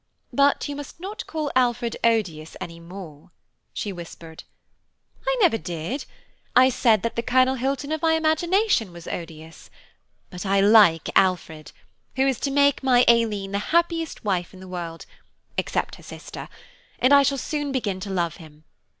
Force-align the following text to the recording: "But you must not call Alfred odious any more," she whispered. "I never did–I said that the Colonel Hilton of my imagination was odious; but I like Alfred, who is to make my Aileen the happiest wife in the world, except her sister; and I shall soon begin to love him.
"But 0.33 0.67
you 0.67 0.75
must 0.75 0.99
not 0.99 1.27
call 1.27 1.51
Alfred 1.55 1.95
odious 2.03 2.57
any 2.59 2.79
more," 2.79 3.29
she 3.71 3.93
whispered. 3.93 4.45
"I 5.27 5.37
never 5.41 5.59
did–I 5.59 6.69
said 6.69 7.03
that 7.03 7.15
the 7.15 7.21
Colonel 7.21 7.53
Hilton 7.53 7.91
of 7.91 8.01
my 8.01 8.13
imagination 8.13 8.91
was 8.93 9.07
odious; 9.07 9.69
but 10.31 10.43
I 10.43 10.59
like 10.59 11.11
Alfred, 11.15 11.71
who 12.15 12.25
is 12.27 12.39
to 12.39 12.49
make 12.49 12.81
my 12.81 13.05
Aileen 13.07 13.51
the 13.51 13.59
happiest 13.75 14.25
wife 14.25 14.55
in 14.55 14.59
the 14.59 14.67
world, 14.67 15.05
except 15.55 15.97
her 15.97 16.01
sister; 16.03 16.49
and 16.97 17.13
I 17.13 17.21
shall 17.21 17.37
soon 17.37 17.71
begin 17.71 17.99
to 17.99 18.09
love 18.09 18.37
him. 18.37 18.63